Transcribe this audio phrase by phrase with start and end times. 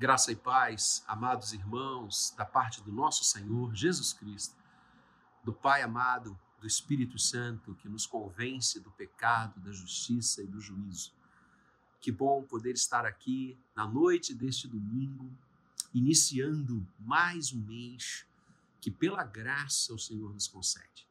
[0.00, 4.56] Graça e paz, amados irmãos, da parte do nosso Senhor Jesus Cristo,
[5.44, 10.58] do Pai amado, do Espírito Santo que nos convence do pecado, da justiça e do
[10.58, 11.12] juízo.
[12.00, 15.30] Que bom poder estar aqui na noite deste domingo,
[15.92, 18.24] iniciando mais um mês
[18.80, 21.06] que, pela graça, o Senhor nos concede.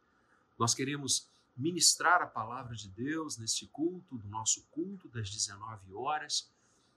[0.58, 6.52] Nós queremos ministrar a palavra de Deus neste culto, do nosso culto das 19 horas,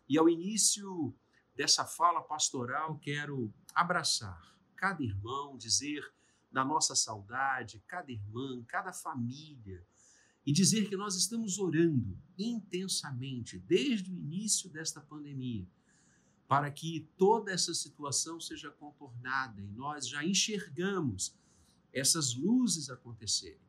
[0.09, 1.14] e ao início
[1.54, 6.02] dessa fala pastoral, quero abraçar cada irmão, dizer
[6.50, 9.86] da nossa saudade, cada irmã, cada família,
[10.44, 15.66] e dizer que nós estamos orando intensamente desde o início desta pandemia
[16.48, 21.34] para que toda essa situação seja contornada e nós já enxergamos
[21.93, 23.60] essas luzes acontecerem.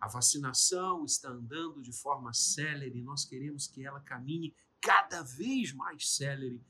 [0.00, 6.08] A vacinação está andando de forma célere nós queremos que ela caminhe cada vez mais
[6.16, 6.62] célere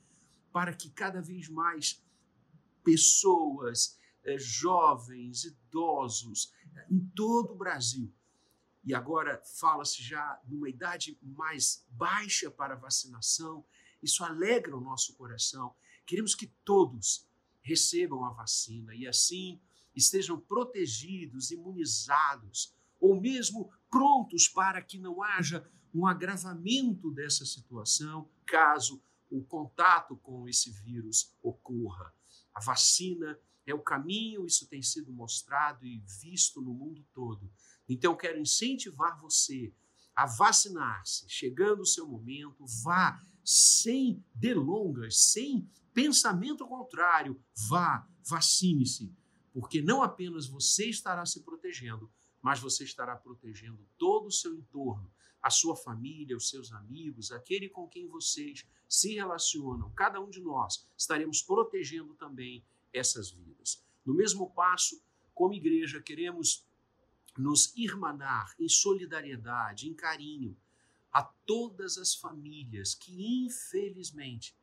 [0.52, 2.02] para que cada vez mais
[2.82, 8.12] pessoas, eh, jovens, idosos, eh, em todo o Brasil,
[8.84, 13.64] e agora fala-se já numa idade mais baixa para vacinação,
[14.02, 15.74] isso alegra o nosso coração.
[16.06, 17.28] Queremos que todos
[17.62, 19.60] recebam a vacina e assim
[19.94, 29.02] estejam protegidos, imunizados, ou mesmo prontos para que não haja um agravamento dessa situação, caso
[29.30, 32.12] o contato com esse vírus ocorra.
[32.52, 37.50] A vacina é o caminho, isso tem sido mostrado e visto no mundo todo.
[37.88, 39.72] Então, quero incentivar você
[40.14, 41.28] a vacinar-se.
[41.28, 47.40] Chegando o seu momento, vá sem delongas, sem pensamento contrário.
[47.68, 49.14] Vá, vacine-se,
[49.52, 55.10] porque não apenas você estará se protegendo, mas você estará protegendo todo o seu entorno
[55.42, 60.40] a sua família, os seus amigos, aquele com quem vocês se relacionam, cada um de
[60.40, 63.84] nós estaremos protegendo também essas vidas.
[64.04, 65.00] No mesmo passo,
[65.34, 66.66] como igreja, queremos
[67.38, 70.56] nos irmanar em solidariedade, em carinho
[71.12, 74.54] a todas as famílias que, infelizmente,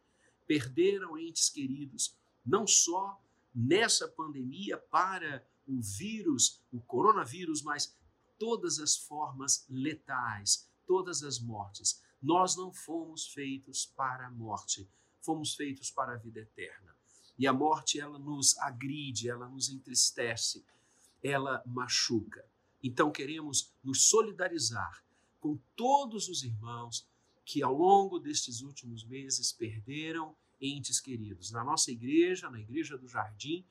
[0.45, 3.21] perderam entes queridos, não só
[3.53, 7.97] nessa pandemia para o vírus, o coronavírus, mas
[8.39, 12.01] todas as formas letais, todas as mortes.
[12.21, 14.89] Nós não fomos feitos para a morte,
[15.21, 16.95] fomos feitos para a vida eterna.
[17.37, 20.65] E a morte, ela nos agride, ela nos entristece,
[21.21, 22.43] ela machuca.
[22.81, 25.03] Então queremos nos solidarizar
[25.39, 27.07] com todos os irmãos
[27.45, 31.51] que ao longo destes últimos meses perderam entes queridos.
[31.51, 33.65] Na nossa igreja, na igreja do Jardim,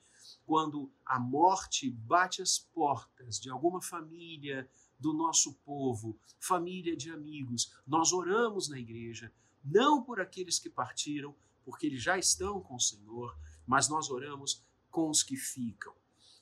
[0.45, 7.73] quando a morte bate as portas de alguma família do nosso povo, família de amigos,
[7.85, 9.31] nós oramos na igreja,
[9.63, 14.63] não por aqueles que partiram, porque eles já estão com o Senhor, mas nós oramos
[14.89, 15.93] com os que ficam.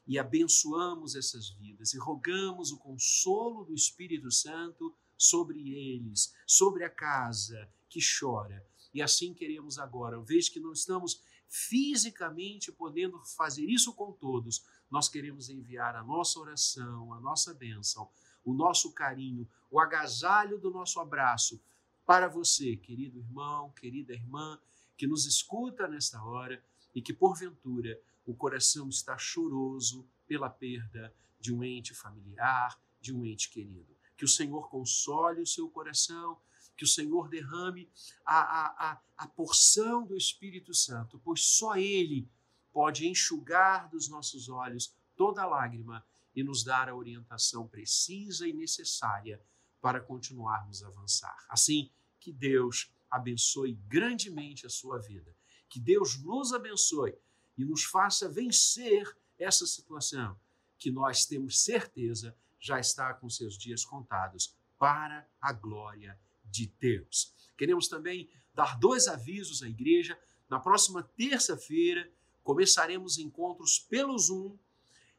[0.08, 6.90] E abençoamos essas vidas e rogamos o consolo do Espírito Santo sobre eles, sobre a
[6.90, 8.64] casa que chora.
[8.94, 14.64] E assim queremos agora, uma vez que não estamos fisicamente podendo fazer isso com todos,
[14.90, 18.10] nós queremos enviar a nossa oração, a nossa bênção,
[18.44, 21.62] o nosso carinho, o agasalho do nosso abraço
[22.06, 24.60] para você, querido irmão, querida irmã,
[24.96, 26.64] que nos escuta nesta hora
[26.94, 33.26] e que porventura o coração está choroso pela perda de um ente familiar, de um
[33.26, 33.96] ente querido.
[34.16, 36.40] Que o Senhor console o seu coração,
[36.78, 37.90] que o Senhor derrame
[38.26, 42.28] a, a, a, a porção do Espírito Santo, pois só Ele
[42.76, 46.06] pode enxugar dos nossos olhos toda lágrima
[46.36, 49.42] e nos dar a orientação precisa e necessária
[49.80, 51.46] para continuarmos a avançar.
[51.48, 55.34] Assim, que Deus abençoe grandemente a sua vida.
[55.70, 57.18] Que Deus nos abençoe
[57.58, 60.38] e nos faça vencer essa situação
[60.78, 67.34] que nós temos certeza já está com seus dias contados para a glória de Deus.
[67.58, 70.20] Queremos também dar dois avisos à igreja.
[70.50, 72.12] Na próxima terça-feira
[72.46, 74.56] começaremos encontros pelo Zoom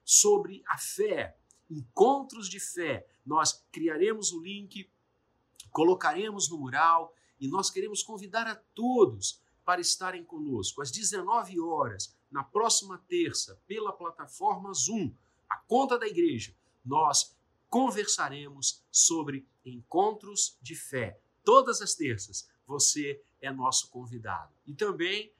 [0.05, 1.37] sobre a fé,
[1.69, 3.05] encontros de fé.
[3.26, 4.88] Nós criaremos o link,
[5.73, 12.17] colocaremos no mural e nós queremos convidar a todos para estarem conosco às 19 horas,
[12.31, 15.12] na próxima terça, pela plataforma Zoom,
[15.50, 16.55] a conta da igreja.
[16.84, 17.37] Nós
[17.69, 21.20] conversaremos sobre encontros de fé.
[21.44, 24.52] Todas as terças, você é nosso convidado.
[24.64, 25.32] E também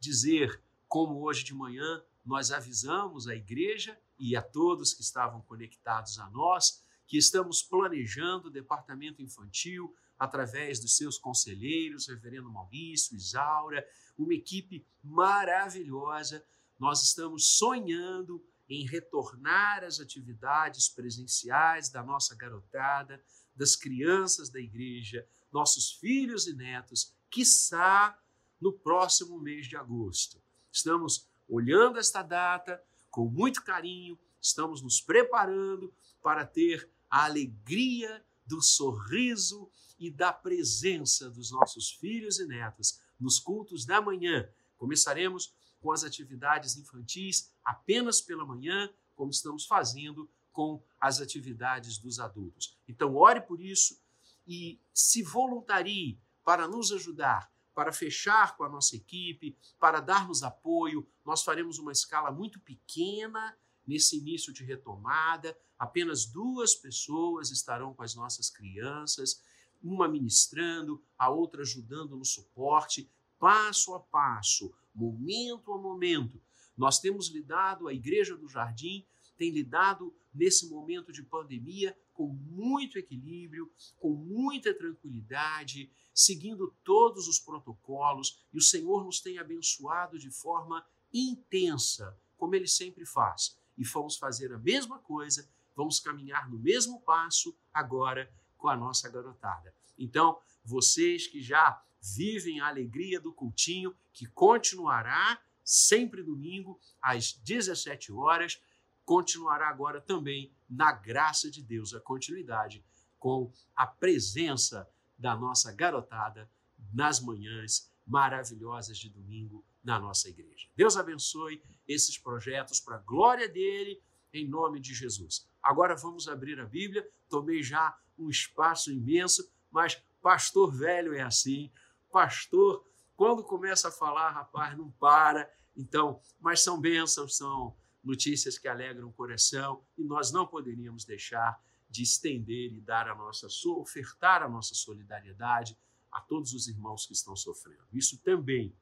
[0.00, 0.63] dizer,
[0.94, 6.30] como hoje de manhã nós avisamos a igreja e a todos que estavam conectados a
[6.30, 13.84] nós que estamos planejando o departamento infantil através dos seus conselheiros, Reverendo Maurício, Isaura,
[14.16, 16.46] uma equipe maravilhosa.
[16.78, 23.20] Nós estamos sonhando em retornar às atividades presenciais da nossa garotada,
[23.52, 28.16] das crianças da igreja, nossos filhos e netos, quiçá
[28.60, 30.43] no próximo mês de agosto.
[30.74, 38.60] Estamos olhando esta data com muito carinho, estamos nos preparando para ter a alegria do
[38.60, 44.48] sorriso e da presença dos nossos filhos e netos nos cultos da manhã.
[44.76, 52.18] Começaremos com as atividades infantis apenas pela manhã, como estamos fazendo com as atividades dos
[52.18, 52.76] adultos.
[52.88, 54.02] Então, ore por isso
[54.44, 61.06] e se voluntarie para nos ajudar, para fechar com a nossa equipe, para darmos apoio.
[61.24, 63.56] Nós faremos uma escala muito pequena
[63.86, 65.56] nesse início de retomada.
[65.78, 69.42] Apenas duas pessoas estarão com as nossas crianças,
[69.82, 76.40] uma ministrando, a outra ajudando no suporte, passo a passo, momento a momento.
[76.76, 79.06] Nós temos lidado, a Igreja do Jardim
[79.36, 87.38] tem lidado nesse momento de pandemia com muito equilíbrio, com muita tranquilidade, seguindo todos os
[87.38, 93.58] protocolos, e o Senhor nos tem abençoado de forma intensa, como ele sempre faz.
[93.76, 99.10] E vamos fazer a mesma coisa, vamos caminhar no mesmo passo agora com a nossa
[99.10, 99.74] garotada.
[99.98, 108.12] Então, vocês que já vivem a alegria do cultinho, que continuará sempre domingo às 17
[108.12, 108.60] horas,
[109.04, 112.84] continuará agora também na graça de Deus a continuidade
[113.18, 114.88] com a presença
[115.18, 116.50] da nossa garotada
[116.92, 120.68] nas manhãs maravilhosas de domingo na nossa igreja.
[120.76, 124.02] Deus abençoe esses projetos para a glória dele,
[124.32, 125.48] em nome de Jesus.
[125.62, 127.08] Agora vamos abrir a Bíblia.
[127.28, 131.70] Tomei já um espaço imenso, mas pastor velho é assim.
[132.10, 135.50] Pastor, quando começa a falar, rapaz, não para.
[135.76, 141.62] Então, mas são bênçãos, são notícias que alegram o coração e nós não poderíamos deixar
[141.88, 143.46] de estender e dar a nossa
[143.76, 145.76] ofertar a nossa solidariedade
[146.10, 147.86] a todos os irmãos que estão sofrendo.
[147.92, 148.74] Isso também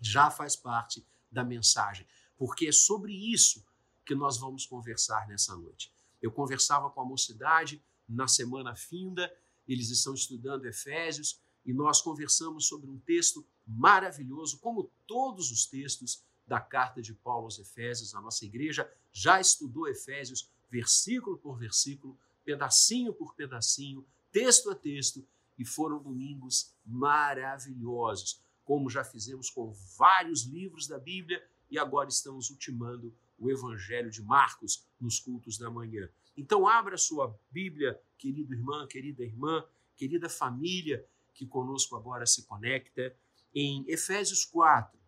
[0.00, 2.06] já faz parte da mensagem,
[2.36, 3.64] porque é sobre isso
[4.04, 5.92] que nós vamos conversar nessa noite.
[6.22, 9.32] Eu conversava com a mocidade na semana finda,
[9.66, 16.24] eles estão estudando Efésios e nós conversamos sobre um texto maravilhoso, como todos os textos
[16.46, 18.14] da carta de Paulo aos Efésios.
[18.14, 25.26] A nossa igreja já estudou Efésios versículo por versículo pedacinho por pedacinho, texto a texto,
[25.58, 32.50] e foram domingos maravilhosos, como já fizemos com vários livros da Bíblia e agora estamos
[32.50, 36.08] ultimando o Evangelho de Marcos nos cultos da manhã.
[36.36, 39.64] Então, abra sua Bíblia, querido irmão, querida irmã,
[39.96, 41.04] querida família
[41.34, 43.14] que conosco agora se conecta,
[43.54, 44.98] em Efésios 4.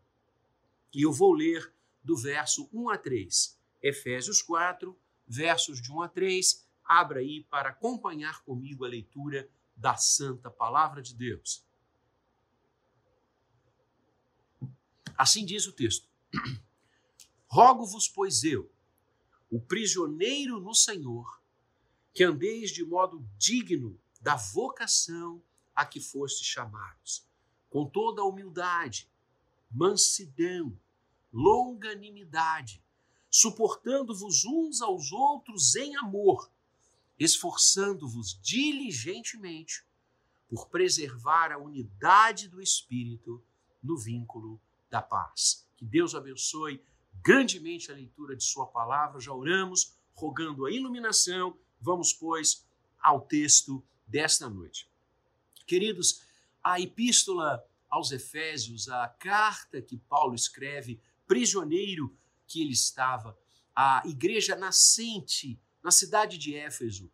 [0.93, 3.59] E eu vou ler do verso 1 a 3.
[3.83, 9.47] Efésios 4, versos de 1 a 3 Abra aí para acompanhar comigo a leitura
[9.77, 11.63] da Santa Palavra de Deus.
[15.17, 16.09] Assim diz o texto:
[17.47, 18.73] Rogo-vos, pois eu,
[19.51, 21.43] o prisioneiro no Senhor,
[22.15, 25.43] que andeis de modo digno da vocação
[25.75, 27.29] a que fostes chamados,
[27.69, 29.11] com toda a humildade,
[29.71, 30.77] mansidão,
[31.33, 32.83] longanimidade,
[33.31, 36.51] suportando-vos uns aos outros em amor,
[37.19, 39.85] esforçando-vos diligentemente
[40.49, 43.43] por preservar a unidade do Espírito
[43.83, 45.67] no vínculo da paz.
[45.77, 46.83] Que Deus abençoe
[47.23, 49.21] grandemente a leitura de Sua palavra.
[49.21, 51.57] Já oramos, rogando a iluminação.
[51.81, 52.65] Vamos, pois,
[53.01, 54.89] ao texto desta noite.
[55.67, 56.23] Queridos,
[56.65, 62.15] a epístola aos Efésios, a carta que Paulo escreve, prisioneiro
[62.47, 63.39] que ele estava,
[63.75, 67.11] a igreja nascente na cidade de Éfeso.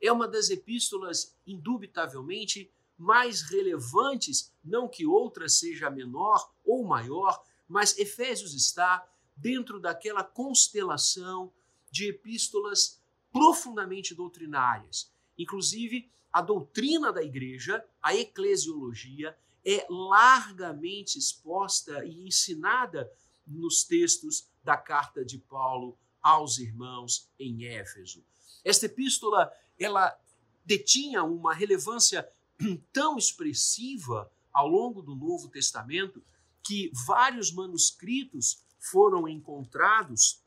[0.00, 7.98] É uma das epístolas, indubitavelmente, mais relevantes, não que outra seja menor ou maior, mas
[7.98, 11.52] Efésios está dentro daquela constelação
[11.90, 13.02] de epístolas
[13.32, 15.10] profundamente doutrinárias.
[15.36, 23.10] Inclusive, a doutrina da igreja, a eclesiologia, é largamente exposta e ensinada
[23.46, 28.24] nos textos da carta de Paulo aos irmãos em Éfeso.
[28.64, 30.18] Esta epístola, ela
[30.64, 32.28] detinha uma relevância
[32.92, 36.22] tão expressiva ao longo do Novo Testamento
[36.62, 40.42] que vários manuscritos foram encontrados,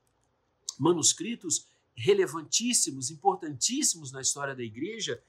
[0.79, 5.21] manuscritos relevantíssimos, importantíssimos na história da igreja,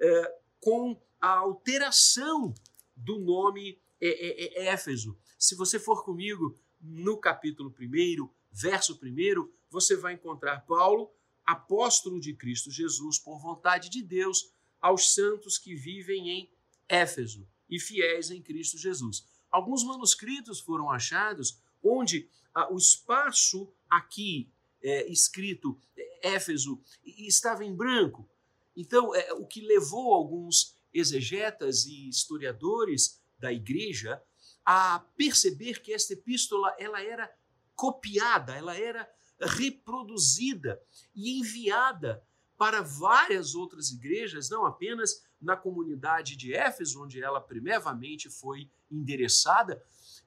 [0.00, 2.54] eh, com a alteração
[3.02, 5.18] do nome é, é, é Éfeso.
[5.38, 11.10] Se você for comigo no capítulo 1, verso 1, você vai encontrar Paulo,
[11.44, 16.50] apóstolo de Cristo Jesus, por vontade de Deus, aos santos que vivem em
[16.88, 19.26] Éfeso e fiéis em Cristo Jesus.
[19.50, 24.50] Alguns manuscritos foram achados onde ah, o espaço aqui
[24.82, 28.28] é, escrito é, Éfeso estava em branco.
[28.76, 34.22] Então, é, o que levou alguns exegetas e historiadores da igreja
[34.64, 37.32] a perceber que esta epístola ela era
[37.74, 40.80] copiada, ela era reproduzida
[41.14, 42.24] e enviada
[42.56, 49.82] para várias outras igrejas, não apenas na comunidade de Éfeso, onde ela primevamente foi endereçada,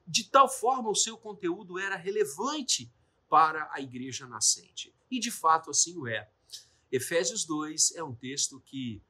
[0.06, 2.92] de tal forma o seu conteúdo era relevante
[3.28, 4.94] para a igreja nascente.
[5.10, 6.30] E de fato assim o é.
[6.92, 9.02] Efésios 2 é um texto que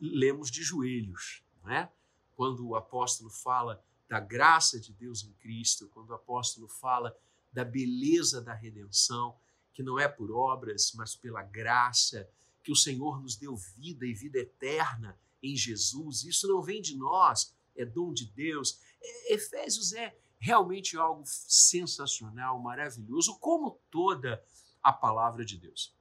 [0.00, 1.90] lemos de joelhos, não é?
[2.34, 7.16] Quando o apóstolo fala da graça de Deus em Cristo, quando o apóstolo fala
[7.52, 9.36] da beleza da redenção,
[9.72, 12.28] que não é por obras, mas pela graça,
[12.62, 16.24] que o Senhor nos deu vida e vida eterna em Jesus.
[16.24, 18.80] Isso não vem de nós, é dom de Deus.
[19.28, 24.42] Efésios é realmente algo sensacional, maravilhoso, como toda
[24.82, 25.94] a palavra de Deus.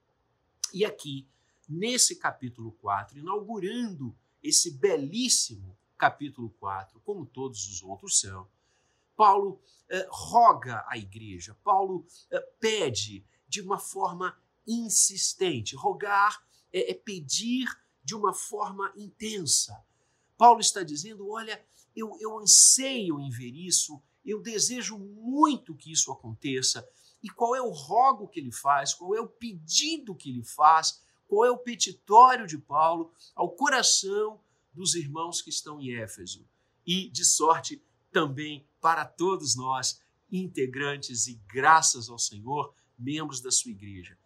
[0.73, 1.27] E aqui,
[1.69, 8.47] nesse capítulo 4, inaugurando esse belíssimo capítulo 4, como todos os outros são,
[9.15, 15.75] Paulo eh, roga à igreja, Paulo eh, pede de uma forma insistente.
[15.75, 17.67] Rogar é, é pedir
[18.03, 19.83] de uma forma intensa.
[20.37, 21.61] Paulo está dizendo: olha,
[21.95, 26.87] eu, eu anseio em ver isso, eu desejo muito que isso aconteça.
[27.21, 28.93] E qual é o rogo que ele faz?
[28.93, 31.01] Qual é o pedido que ele faz?
[31.29, 34.41] Qual é o petitório de Paulo ao coração
[34.73, 36.43] dos irmãos que estão em Éfeso?
[36.83, 37.79] E, de sorte,
[38.11, 44.17] também para todos nós, integrantes e graças ao Senhor, membros da sua igreja,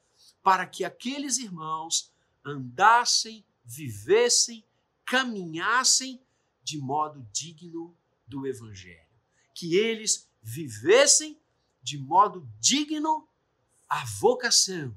[0.41, 2.09] para que aqueles irmãos
[2.45, 4.65] andassem, vivessem,
[5.05, 6.21] caminhassem
[6.63, 7.93] de modo digno
[8.25, 9.03] do Evangelho.
[9.53, 11.37] Que eles vivessem
[11.81, 13.27] de modo digno
[13.89, 14.95] a vocação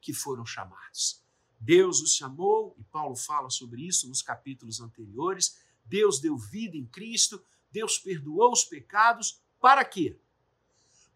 [0.00, 1.26] que foram chamados.
[1.60, 5.58] Deus os chamou, e Paulo fala sobre isso nos capítulos anteriores.
[5.84, 10.18] Deus deu vida em Cristo, Deus perdoou os pecados, para quê?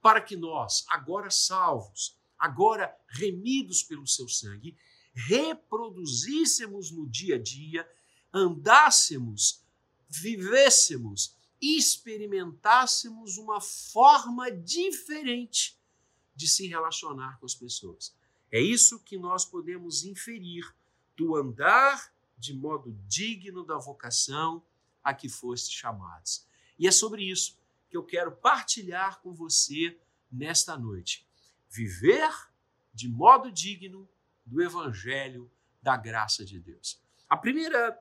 [0.00, 4.76] Para que nós, agora salvos, agora remidos pelo seu sangue,
[5.14, 7.88] reproduzíssemos no dia a dia,
[8.32, 9.62] andássemos,
[10.08, 15.78] vivêssemos, experimentássemos uma forma diferente
[16.34, 18.12] de se relacionar com as pessoas.
[18.52, 20.72] É isso que nós podemos inferir
[21.16, 24.62] do andar de modo digno da vocação
[25.02, 26.46] a que foste chamados.
[26.78, 29.98] E é sobre isso que eu quero partilhar com você
[30.30, 31.26] nesta noite.
[31.70, 32.30] Viver
[32.92, 34.08] de modo digno
[34.44, 37.00] do evangelho da graça de Deus.
[37.28, 37.98] A primeira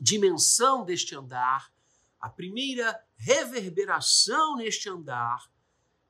[0.00, 1.72] dimensão deste andar,
[2.18, 5.50] a primeira reverberação neste andar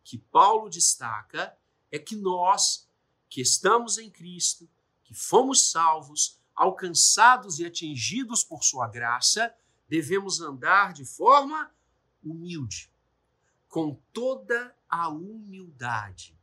[0.04, 1.56] que Paulo destaca
[1.90, 2.88] é que nós,
[3.32, 4.68] que estamos em Cristo,
[5.02, 9.54] que fomos salvos, alcançados e atingidos por Sua graça,
[9.88, 11.74] devemos andar de forma
[12.22, 12.92] humilde,
[13.70, 16.38] com toda a humildade.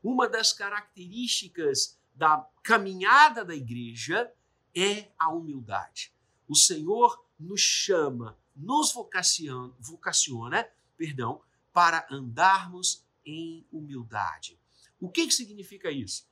[0.00, 4.32] Uma das características da caminhada da igreja
[4.72, 6.14] é a humildade.
[6.46, 10.64] O Senhor nos chama, nos vocaciona, vocaciona
[10.96, 14.59] perdão, para andarmos em humildade.
[15.00, 16.28] O que, que significa isso?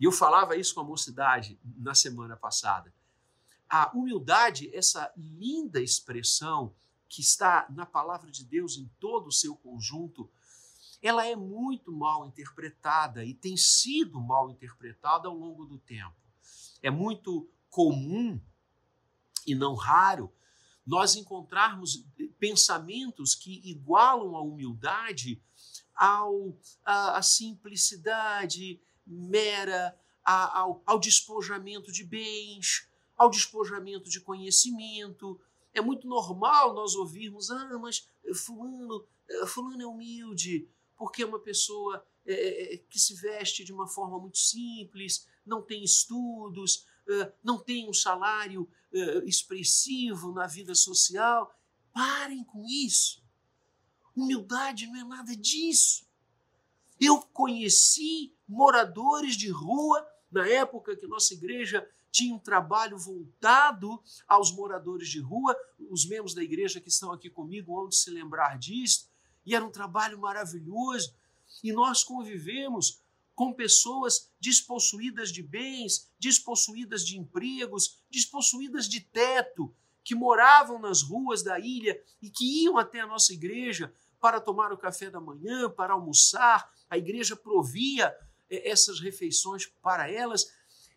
[0.00, 2.92] E eu falava isso com a mocidade na semana passada.
[3.68, 6.74] A humildade, essa linda expressão
[7.08, 10.30] que está na palavra de Deus em todo o seu conjunto,
[11.02, 16.16] ela é muito mal interpretada e tem sido mal interpretada ao longo do tempo.
[16.82, 18.40] É muito comum
[19.46, 20.32] e não raro
[20.86, 22.04] nós encontrarmos
[22.38, 25.42] pensamentos que igualam a humildade
[25.96, 35.40] ao, a, a simplicidade mera, a, ao, ao despojamento de bens, ao despojamento de conhecimento.
[35.72, 39.06] É muito normal nós ouvirmos, ah, mas fulano,
[39.46, 43.86] fulano é humilde, porque é uma pessoa é, é, é, que se veste de uma
[43.86, 46.84] forma muito simples, não tem estudos,
[47.42, 48.68] não tem um salário
[49.24, 51.54] expressivo na vida social.
[51.92, 53.22] Parem com isso.
[54.16, 56.06] Humildade não é nada disso.
[56.98, 64.50] Eu conheci moradores de rua na época que nossa igreja tinha um trabalho voltado aos
[64.50, 65.54] moradores de rua,
[65.90, 69.10] os membros da igreja que estão aqui comigo vão se lembrar disso,
[69.44, 71.14] e era um trabalho maravilhoso.
[71.62, 73.02] E nós convivemos
[73.34, 81.42] com pessoas despossuídas de bens, despossuídas de empregos, despossuídas de teto, que moravam nas ruas
[81.42, 85.70] da ilha e que iam até a nossa igreja para tomar o café da manhã,
[85.70, 86.70] para almoçar.
[86.88, 88.14] A igreja provia
[88.48, 90.46] eh, essas refeições para elas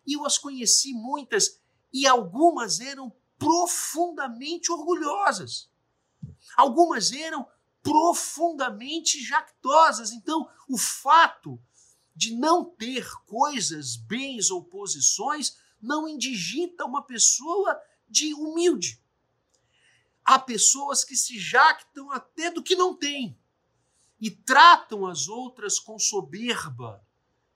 [0.06, 1.60] e eu as conheci muitas
[1.92, 5.70] e algumas eram profundamente orgulhosas.
[6.56, 7.46] Algumas eram
[7.82, 10.12] profundamente jactosas.
[10.12, 11.60] Então, o fato
[12.14, 18.99] de não ter coisas, bens ou posições não indigita uma pessoa de humilde.
[20.30, 23.36] Há pessoas que se jactam até do que não têm
[24.20, 27.04] e tratam as outras com soberba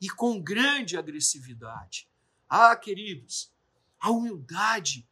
[0.01, 2.11] e com grande agressividade.
[2.49, 3.53] Ah, queridos,
[4.01, 5.09] a humildade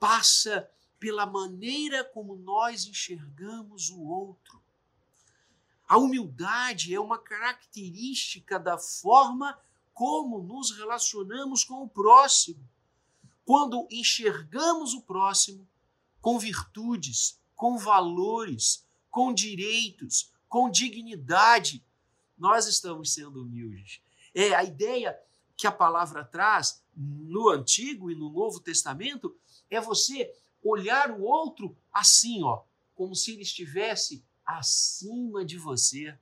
[0.00, 4.60] passa pela maneira como nós enxergamos o outro.
[5.86, 9.56] A humildade é uma característica da forma
[9.94, 12.68] como nos relacionamos com o próximo.
[13.44, 15.64] Quando enxergamos o próximo
[16.20, 21.84] com virtudes, com valores, com direitos, com dignidade,
[22.36, 24.00] nós estamos sendo humildes.
[24.34, 25.18] É a ideia
[25.56, 29.36] que a palavra traz no Antigo e no Novo Testamento
[29.68, 30.32] é você
[30.62, 32.62] olhar o outro assim, ó,
[32.94, 36.16] como se ele estivesse acima de você,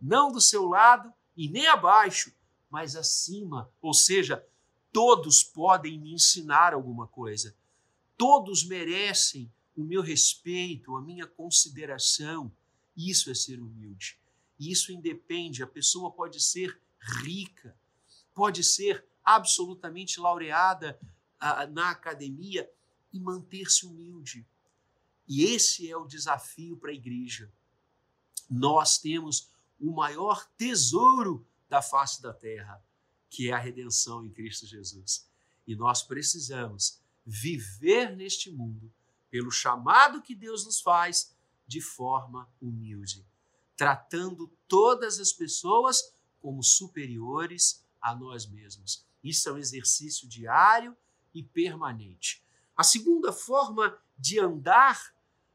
[0.00, 2.32] não do seu lado e nem abaixo,
[2.70, 4.44] mas acima, ou seja,
[4.92, 7.54] todos podem me ensinar alguma coisa.
[8.16, 12.50] Todos merecem o meu respeito, a minha consideração.
[12.96, 14.18] Isso é ser humilde.
[14.58, 16.80] Isso independe, a pessoa pode ser
[17.22, 17.76] rica,
[18.34, 20.98] pode ser absolutamente laureada
[21.38, 22.70] ah, na academia
[23.12, 24.46] e manter-se humilde.
[25.28, 27.52] E esse é o desafio para a igreja.
[28.48, 32.82] Nós temos o maior tesouro da face da terra,
[33.28, 35.28] que é a redenção em Cristo Jesus.
[35.66, 38.92] E nós precisamos viver neste mundo
[39.28, 41.34] pelo chamado que Deus nos faz
[41.66, 43.26] de forma humilde,
[43.76, 49.04] tratando todas as pessoas como superiores a nós mesmos.
[49.22, 50.96] Isso é um exercício diário
[51.34, 52.42] e permanente.
[52.76, 55.12] A segunda forma de andar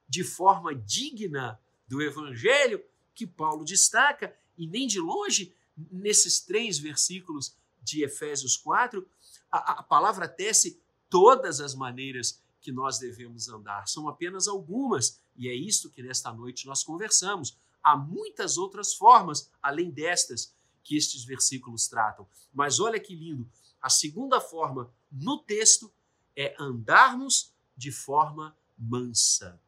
[0.07, 1.57] de forma digna
[1.87, 5.55] do Evangelho que Paulo destaca, e nem de longe,
[5.89, 9.07] nesses três versículos de Efésios 4,
[9.49, 10.80] a, a palavra tece
[11.11, 13.87] todas as maneiras que nós devemos andar.
[13.87, 17.57] São apenas algumas, e é isto que nesta noite nós conversamos.
[17.83, 22.27] Há muitas outras formas, além destas, que estes versículos tratam.
[22.53, 23.47] Mas olha que lindo,
[23.81, 25.91] a segunda forma no texto
[26.35, 29.59] é andarmos de forma mansa.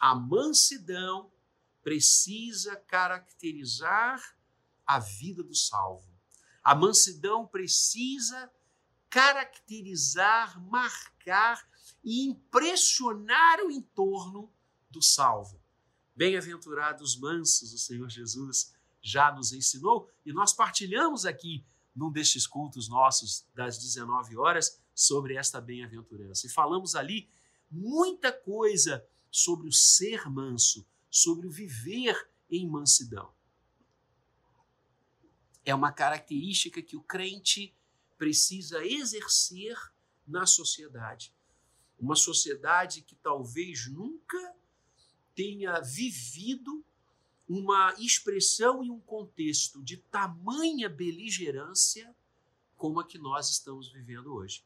[0.00, 1.30] A mansidão
[1.82, 4.36] precisa caracterizar
[4.86, 6.08] a vida do salvo.
[6.62, 8.50] A mansidão precisa
[9.12, 11.62] caracterizar, marcar
[12.02, 14.50] e impressionar o entorno
[14.90, 15.60] do salvo.
[16.16, 21.62] Bem-aventurados mansos, o Senhor Jesus já nos ensinou e nós partilhamos aqui
[21.94, 26.46] num destes cultos nossos das 19 horas sobre esta bem-aventurança.
[26.46, 27.28] E falamos ali
[27.70, 33.30] muita coisa sobre o ser manso, sobre o viver em mansidão.
[35.66, 37.76] É uma característica que o crente
[38.22, 39.76] precisa exercer
[40.24, 41.34] na sociedade.
[41.98, 44.54] Uma sociedade que talvez nunca
[45.34, 46.84] tenha vivido
[47.48, 52.14] uma expressão e um contexto de tamanha beligerância
[52.76, 54.64] como a que nós estamos vivendo hoje.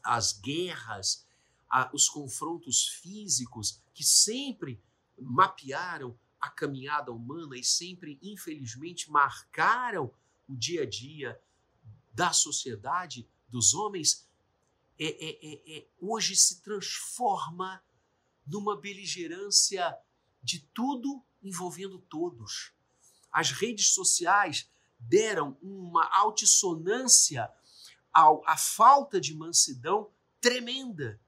[0.00, 1.26] As guerras,
[1.92, 4.80] os confrontos físicos que sempre
[5.18, 10.14] mapearam a caminhada humana e sempre, infelizmente, marcaram
[10.48, 11.42] o dia a dia
[12.12, 14.26] da sociedade, dos homens,
[14.98, 17.82] é, é, é, é hoje se transforma
[18.46, 19.96] numa beligerância
[20.42, 22.72] de tudo envolvendo todos.
[23.30, 27.50] As redes sociais deram uma altissonância
[28.12, 31.20] ao, à falta de mansidão tremenda.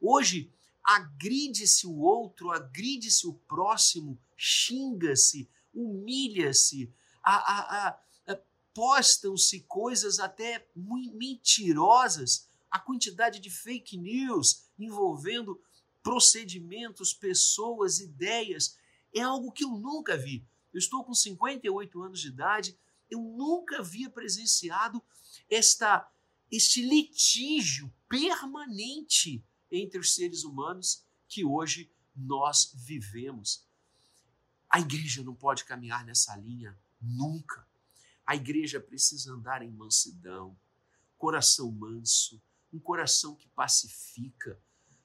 [0.00, 6.92] Hoje, agride-se o outro, agride-se o próximo, xinga-se, humilha-se,
[8.74, 15.62] postam-se coisas até mentirosas, a quantidade de fake news envolvendo
[16.02, 18.76] procedimentos, pessoas, ideias
[19.14, 20.44] é algo que eu nunca vi.
[20.72, 22.76] Eu estou com 58 anos de idade,
[23.08, 25.00] eu nunca havia presenciado
[25.48, 26.10] esta
[26.50, 33.64] este litígio permanente entre os seres humanos que hoje nós vivemos.
[34.68, 37.66] A igreja não pode caminhar nessa linha nunca.
[38.26, 40.56] A igreja precisa andar em mansidão,
[41.18, 42.40] coração manso,
[42.72, 44.58] um coração que pacifica.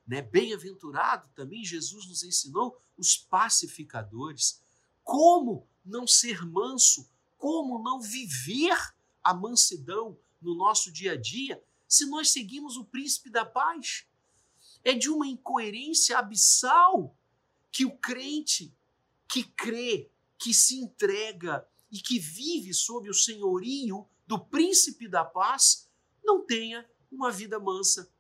[0.08, 0.22] Né?
[0.22, 4.62] Bem-aventurado também Jesus nos ensinou os pacificadores.
[5.04, 7.08] Como não ser manso?
[7.38, 8.78] Como não viver
[9.24, 14.06] a mansidão no nosso dia a dia se nós seguimos o príncipe da paz?
[14.84, 17.16] É de uma incoerência abissal
[17.72, 18.74] que o crente
[19.28, 25.90] que crê, que se entrega e que vive sob o senhorio do príncipe da paz
[26.24, 28.12] não tenha uma vida mansa,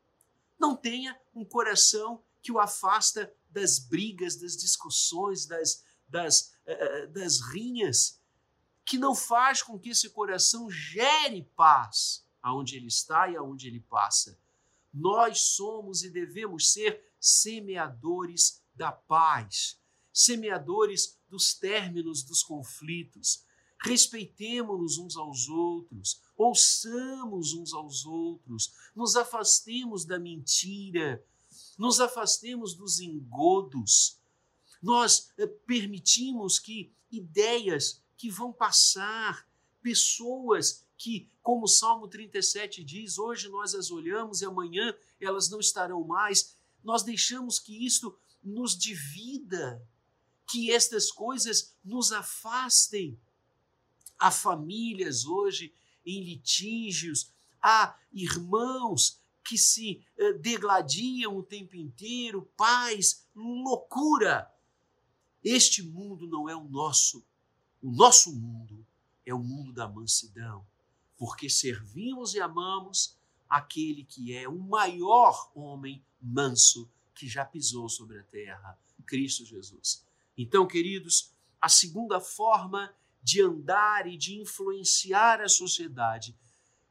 [0.60, 7.39] não tenha um coração que o afasta das brigas, das discussões, das, das, uh, das
[7.41, 8.19] rinhas,
[8.86, 13.82] que não faz com que esse coração gere paz aonde ele está e aonde ele
[13.82, 14.39] passa.
[14.93, 19.79] Nós somos e devemos ser semeadores da paz,
[20.12, 23.45] semeadores dos términos dos conflitos.
[23.82, 31.24] Respeitemos-nos uns aos outros, ouçamos uns aos outros, nos afastemos da mentira,
[31.78, 34.20] nos afastemos dos engodos.
[34.82, 39.48] Nós eh, permitimos que ideias que vão passar,
[39.82, 45.60] pessoas que, como o Salmo 37 diz, hoje nós as olhamos e amanhã elas não
[45.60, 49.82] estarão mais, nós deixamos que isto nos divida,
[50.50, 53.18] que estas coisas nos afastem.
[54.19, 55.73] Há famílias hoje
[56.05, 64.53] em litígios, há irmãos que se eh, degladiam o tempo inteiro, pais, loucura.
[65.43, 67.25] Este mundo não é o nosso.
[67.82, 68.86] O nosso mundo
[69.25, 70.67] é o mundo da mansidão,
[71.17, 78.19] porque servimos e amamos aquele que é o maior homem manso que já pisou sobre
[78.19, 80.05] a terra, Cristo Jesus.
[80.38, 86.38] Então, queridos, a segunda forma de andar e de influenciar a sociedade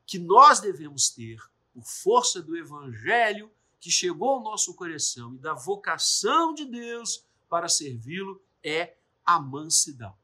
[0.07, 1.39] que nós devemos ter,
[1.73, 7.69] por força do Evangelho que chegou ao nosso coração e da vocação de Deus para
[7.69, 10.17] servi-lo, é a mansidão.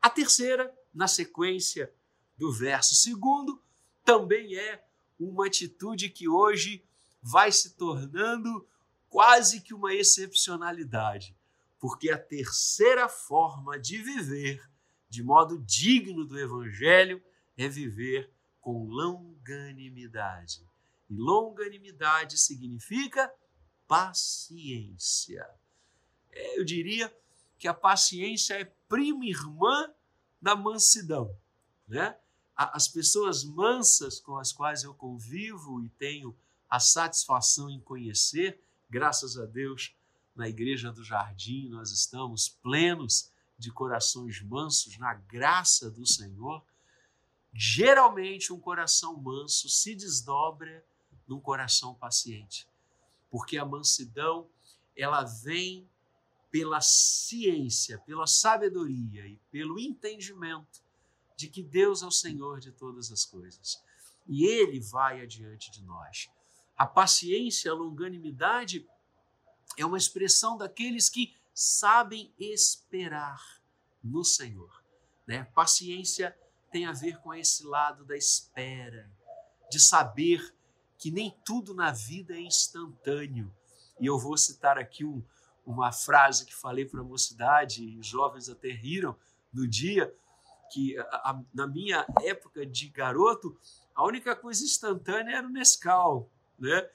[0.00, 1.92] A terceira, na sequência
[2.36, 3.62] do verso segundo,
[4.04, 4.84] também é
[5.18, 6.84] uma atitude que hoje
[7.20, 8.66] vai se tornando
[9.08, 11.36] quase que uma excepcionalidade,
[11.78, 14.68] porque a terceira forma de viver
[15.08, 17.22] de modo digno do Evangelho
[17.56, 20.62] é viver com longanimidade.
[21.08, 23.32] E longanimidade significa
[23.86, 25.48] paciência.
[26.30, 27.14] É, eu diria
[27.58, 29.90] que a paciência é prima irmã
[30.40, 31.34] da mansidão.
[31.86, 32.16] Né?
[32.54, 36.36] As pessoas mansas com as quais eu convivo e tenho
[36.68, 39.94] a satisfação em conhecer, graças a Deus,
[40.36, 46.64] na Igreja do Jardim, nós estamos plenos de corações mansos na graça do Senhor.
[47.52, 50.84] Geralmente, um coração manso se desdobra
[51.26, 52.66] num coração paciente,
[53.30, 54.48] porque a mansidão
[54.96, 55.88] ela vem
[56.50, 60.82] pela ciência, pela sabedoria e pelo entendimento
[61.36, 63.82] de que Deus é o Senhor de todas as coisas
[64.28, 66.28] e Ele vai adiante de nós.
[66.76, 68.86] A paciência, a longanimidade
[69.76, 73.60] é uma expressão daqueles que sabem esperar
[74.02, 74.80] no Senhor.
[75.26, 75.42] Né?
[75.56, 76.38] Paciência
[76.70, 79.10] tem a ver com esse lado da espera,
[79.68, 80.54] de saber
[80.96, 83.52] que nem tudo na vida é instantâneo.
[83.98, 85.20] E eu vou citar aqui um,
[85.66, 89.16] uma frase que falei para a mocidade, e os jovens até riram
[89.52, 90.14] no dia,
[90.72, 93.58] que a, a, na minha época de garoto,
[93.96, 96.30] a única coisa instantânea era o Nescau.
[96.56, 96.88] Né?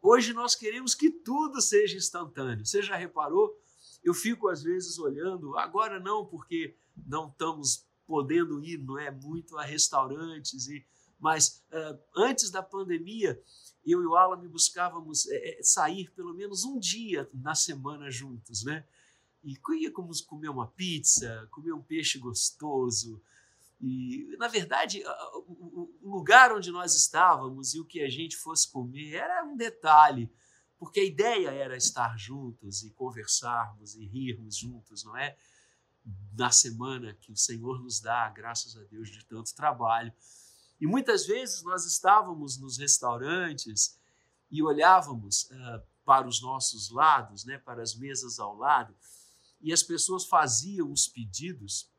[0.00, 2.64] Hoje nós queremos que tudo seja instantâneo.
[2.64, 3.60] Você já reparou?
[4.06, 9.58] Eu fico às vezes olhando, agora não, porque não estamos podendo ir, não é muito
[9.58, 10.86] a restaurantes e
[11.18, 13.42] mas uh, antes da pandemia
[13.84, 18.86] eu e o Alan buscávamos é, sair pelo menos um dia na semana juntos, né?
[19.42, 23.22] E íamos comer uma pizza, comer um peixe gostoso.
[23.80, 25.04] E, na verdade,
[25.46, 30.28] o lugar onde nós estávamos e o que a gente fosse comer era um detalhe
[30.78, 35.36] porque a ideia era estar juntos e conversarmos e rirmos juntos, não é?
[36.36, 40.12] Na semana que o Senhor nos dá, graças a Deus, de tanto trabalho.
[40.80, 43.98] E muitas vezes nós estávamos nos restaurantes
[44.50, 48.94] e olhávamos uh, para os nossos lados, né, para as mesas ao lado,
[49.60, 51.90] e as pessoas faziam os pedidos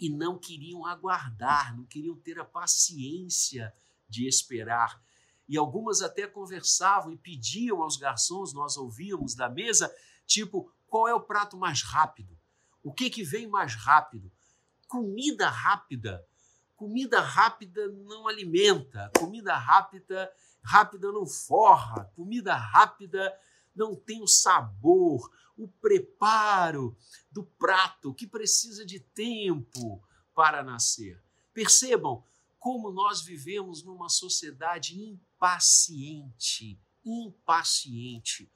[0.00, 3.72] e não queriam aguardar, não queriam ter a paciência
[4.08, 5.00] de esperar.
[5.52, 9.94] E algumas até conversavam e pediam aos garçons, nós ouvíamos da mesa,
[10.26, 12.34] tipo, qual é o prato mais rápido?
[12.82, 14.32] O que que vem mais rápido?
[14.88, 16.26] Comida rápida.
[16.74, 23.38] Comida rápida não alimenta, comida rápida rápida não forra, comida rápida
[23.76, 26.96] não tem o sabor, o preparo
[27.30, 30.02] do prato que precisa de tempo
[30.34, 31.22] para nascer.
[31.52, 32.24] Percebam
[32.58, 34.98] como nós vivemos numa sociedade
[35.42, 38.48] impaciente, impaciente.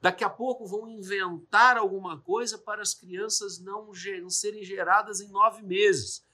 [0.00, 3.92] Daqui a pouco vão inventar alguma coisa para as crianças não
[4.28, 6.26] serem geradas em nove meses.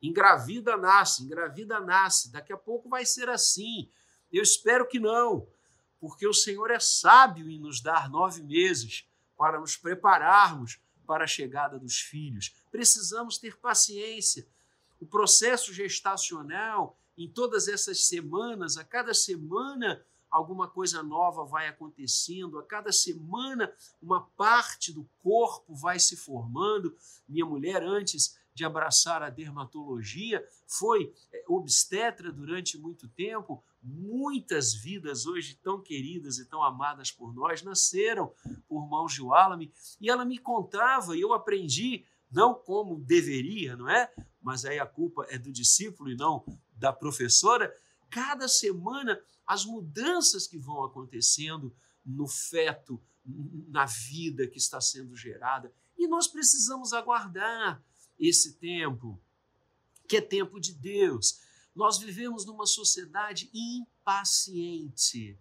[0.00, 2.30] Engravida, nasce, engravida, nasce.
[2.30, 3.90] Daqui a pouco vai ser assim.
[4.32, 5.48] Eu espero que não,
[5.98, 11.28] porque o Senhor é sábio em nos dar nove meses para nos prepararmos para a
[11.28, 12.54] chegada dos filhos.
[12.70, 14.46] Precisamos ter paciência.
[15.00, 22.58] O processo gestacional, em todas essas semanas, a cada semana, alguma coisa nova vai acontecendo,
[22.58, 26.94] a cada semana uma parte do corpo vai se formando.
[27.28, 33.62] Minha mulher, antes de abraçar a dermatologia, foi eh, obstetra durante muito tempo.
[33.82, 38.32] Muitas vidas hoje tão queridas e tão amadas por nós nasceram
[38.66, 43.88] por mãos de Walame e ela me contava e eu aprendi não como deveria, não
[43.88, 44.12] é?
[44.42, 46.44] Mas aí a culpa é do discípulo e não
[46.76, 47.74] da professora.
[48.10, 53.02] Cada semana as mudanças que vão acontecendo no feto,
[53.68, 55.72] na vida que está sendo gerada.
[55.96, 57.82] E nós precisamos aguardar
[58.18, 59.20] esse tempo,
[60.08, 61.40] que é tempo de Deus.
[61.74, 65.38] Nós vivemos numa sociedade impaciente,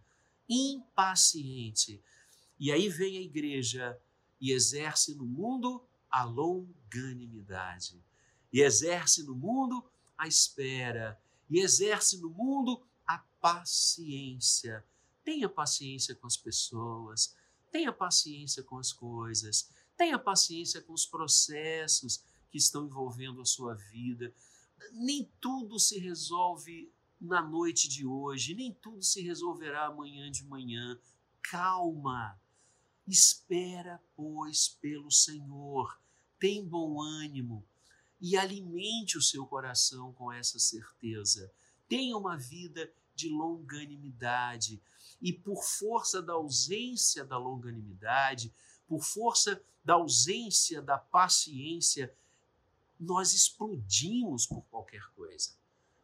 [0.49, 2.01] impaciente.
[2.59, 3.99] E aí vem a igreja
[4.39, 8.01] e exerce no mundo a longanimidade,
[8.51, 9.83] e exerce no mundo
[10.17, 14.85] a espera, e exerce no mundo a paciência.
[15.23, 17.35] Tenha paciência com as pessoas,
[17.71, 23.73] tenha paciência com as coisas, tenha paciência com os processos que estão envolvendo a sua
[23.75, 24.33] vida.
[24.91, 30.99] Nem tudo se resolve na noite de hoje, nem tudo se resolverá amanhã de manhã.
[31.41, 32.39] Calma.
[33.07, 35.99] Espera, pois, pelo Senhor.
[36.39, 37.65] Tem bom ânimo
[38.19, 41.51] e alimente o seu coração com essa certeza.
[41.87, 44.81] Tenha uma vida de longanimidade.
[45.21, 48.53] E por força da ausência da longanimidade,
[48.87, 52.13] por força da ausência da paciência,
[52.99, 55.51] nós explodimos por qualquer coisa.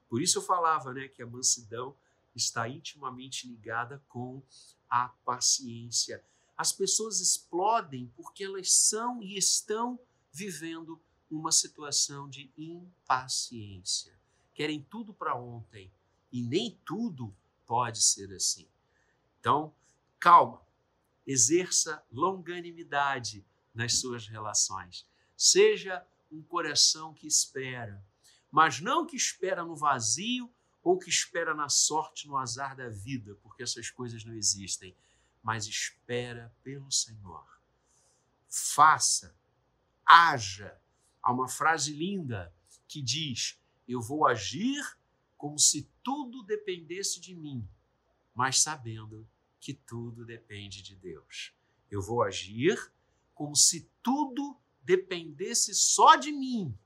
[0.09, 1.95] Por isso eu falava né, que a mansidão
[2.35, 4.41] está intimamente ligada com
[4.89, 6.23] a paciência.
[6.57, 9.99] As pessoas explodem porque elas são e estão
[10.31, 14.13] vivendo uma situação de impaciência.
[14.53, 15.91] Querem tudo para ontem
[16.31, 17.33] e nem tudo
[17.65, 18.67] pode ser assim.
[19.39, 19.73] Então,
[20.19, 20.61] calma,
[21.25, 25.07] exerça longanimidade nas suas relações.
[25.37, 28.03] Seja um coração que espera,
[28.51, 30.51] mas não que espera no vazio
[30.83, 34.95] ou que espera na sorte, no azar da vida, porque essas coisas não existem,
[35.41, 37.45] mas espera pelo Senhor.
[38.49, 39.35] Faça,
[40.05, 40.79] haja.
[41.21, 42.53] Há uma frase linda
[42.87, 44.97] que diz: Eu vou agir
[45.37, 47.67] como se tudo dependesse de mim,
[48.33, 49.27] mas sabendo
[49.59, 51.53] que tudo depende de Deus.
[51.89, 52.91] Eu vou agir
[53.33, 56.77] como se tudo dependesse só de mim,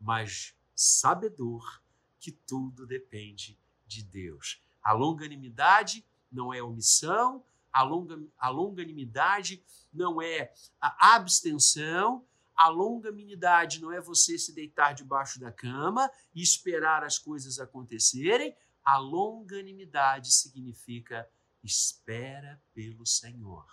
[0.00, 1.82] mas sabedor
[2.18, 4.62] que tudo depende de Deus.
[4.82, 12.24] A longanimidade não é omissão, a, longa, a longanimidade não é a abstenção,
[12.60, 18.54] a longanimidade não é você se deitar debaixo da cama e esperar as coisas acontecerem.
[18.84, 21.26] A longanimidade significa
[21.64, 23.66] espera pelo Senhor.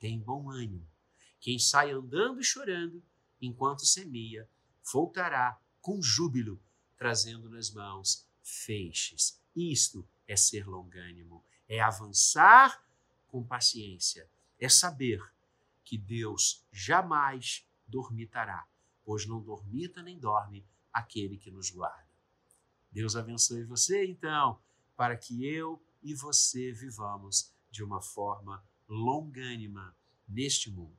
[0.00, 0.88] Tem bom ânimo
[1.40, 3.02] quem sai andando e chorando
[3.40, 4.48] enquanto semeia,
[4.92, 6.60] voltará com júbilo,
[6.96, 9.40] trazendo nas mãos feixes.
[9.54, 12.84] Isto é ser longânimo, é avançar
[13.28, 14.28] com paciência,
[14.58, 15.22] é saber
[15.84, 18.66] que Deus jamais dormitará,
[19.04, 22.08] pois não dormita nem dorme aquele que nos guarda.
[22.92, 24.60] Deus abençoe você, então,
[24.96, 29.94] para que eu e você vivamos de uma forma longânima
[30.28, 30.96] neste mundo.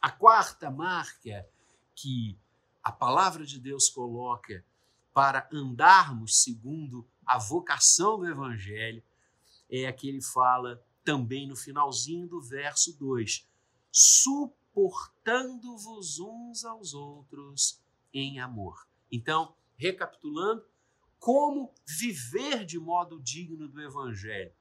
[0.00, 1.48] A quarta marca
[1.94, 2.38] que
[2.82, 4.64] a palavra de Deus coloca
[5.12, 9.02] para andarmos segundo a vocação do Evangelho
[9.70, 13.46] é a que ele fala também no finalzinho do verso 2:
[14.72, 17.80] suportando-vos uns aos outros
[18.12, 18.86] em amor.
[19.10, 20.64] Então, recapitulando,
[21.18, 24.52] como viver de modo digno do Evangelho,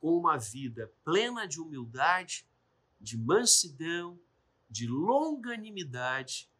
[0.00, 2.46] com uma vida plena de humildade,
[2.98, 4.18] de mansidão,
[4.70, 6.50] de longanimidade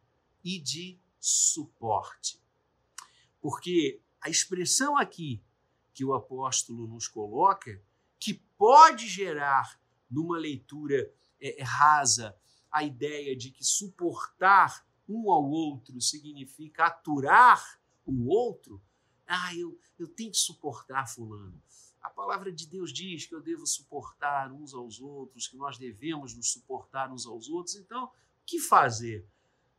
[0.43, 2.39] e de suporte.
[3.41, 5.41] Porque a expressão aqui
[5.93, 7.81] que o apóstolo nos coloca,
[8.19, 12.37] que pode gerar numa leitura é, rasa
[12.71, 18.81] a ideia de que suportar um ao outro significa aturar o outro,
[19.27, 21.61] ah, eu, eu tenho que suportar Fulano.
[22.01, 26.35] A palavra de Deus diz que eu devo suportar uns aos outros, que nós devemos
[26.35, 27.75] nos suportar uns aos outros.
[27.75, 28.11] Então, o
[28.45, 29.27] que fazer?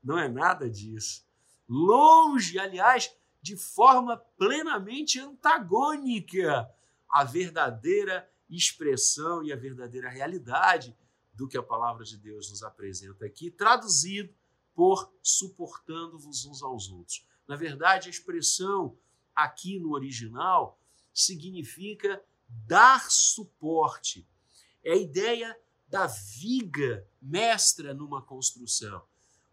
[0.02, 1.24] Não é nada disso.
[1.68, 6.68] Longe, aliás, de forma plenamente antagônica
[7.08, 10.96] à verdadeira expressão e à verdadeira realidade
[11.40, 14.30] do que a palavra de Deus nos apresenta aqui, traduzido
[14.74, 17.26] por suportando-vos uns aos outros.
[17.48, 18.94] Na verdade, a expressão
[19.34, 20.78] aqui no original
[21.14, 24.28] significa dar suporte.
[24.84, 29.02] É a ideia da viga mestra numa construção.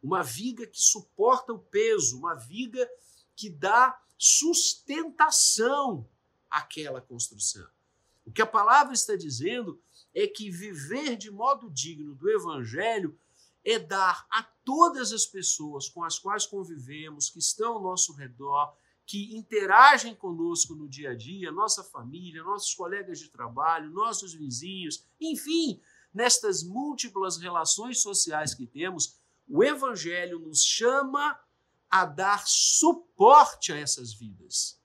[0.04, 2.86] Uma viga que suporta o peso, uma viga
[3.34, 6.06] que dá sustentação
[6.50, 7.66] àquela construção.
[8.28, 9.82] O que a palavra está dizendo
[10.14, 13.18] é que viver de modo digno do evangelho
[13.64, 18.76] é dar a todas as pessoas com as quais convivemos, que estão ao nosso redor,
[19.06, 25.06] que interagem conosco no dia a dia, nossa família, nossos colegas de trabalho, nossos vizinhos,
[25.22, 25.82] enfim,
[26.14, 31.40] nestas múltiplas relações sociais que temos, o Evangelho nos chama
[31.90, 34.82] a dar suporte a essas vidas,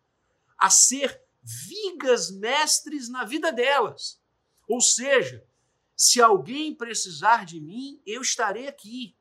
[0.56, 4.20] a ser vigas mestres na vida delas.
[4.68, 5.44] Ou seja,
[5.96, 9.16] se alguém precisar de mim, eu estarei aqui.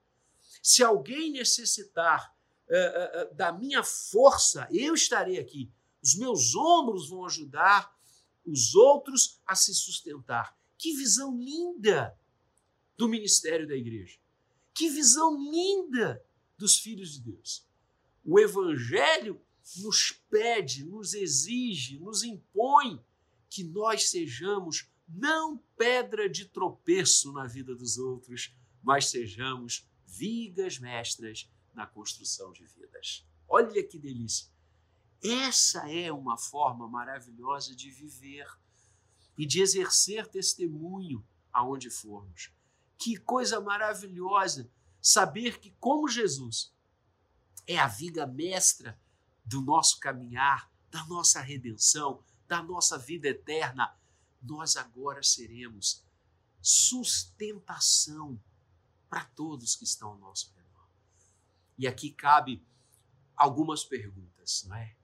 [0.61, 2.35] Se alguém necessitar
[2.69, 5.71] uh, uh, da minha força, eu estarei aqui.
[6.01, 7.95] Os meus ombros vão ajudar
[8.45, 10.57] os outros a se sustentar.
[10.77, 12.17] Que visão linda
[12.97, 14.17] do ministério da igreja.
[14.73, 16.23] Que visão linda
[16.57, 17.65] dos filhos de Deus.
[18.23, 19.41] O evangelho
[19.77, 23.03] nos pede, nos exige, nos impõe
[23.49, 31.49] que nós sejamos não pedra de tropeço na vida dos outros, mas sejamos vigas mestras
[31.73, 33.25] na construção de vidas.
[33.47, 34.49] Olha que delícia!
[35.23, 38.47] Essa é uma forma maravilhosa de viver
[39.37, 42.51] e de exercer testemunho aonde formos.
[42.97, 44.69] Que coisa maravilhosa
[45.01, 46.73] saber que, como Jesus
[47.67, 48.99] é a viga mestra
[49.43, 53.95] do nosso caminhar, da nossa redenção, da nossa vida eterna,
[54.41, 56.03] nós agora seremos
[56.61, 58.39] sustentação
[59.09, 60.87] para todos que estão ao nosso redor.
[61.77, 62.63] E aqui cabe
[63.35, 64.95] algumas perguntas, não é?